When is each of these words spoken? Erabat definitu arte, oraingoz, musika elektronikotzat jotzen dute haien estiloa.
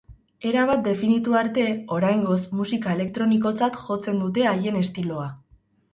Erabat 0.51 0.79
definitu 0.87 1.35
arte, 1.41 1.65
oraingoz, 1.97 2.39
musika 2.61 2.97
elektronikotzat 2.97 3.77
jotzen 3.85 4.19
dute 4.27 4.49
haien 4.53 4.81
estiloa. 4.85 5.29